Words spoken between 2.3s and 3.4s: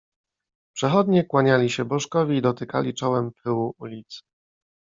i dotykali czołem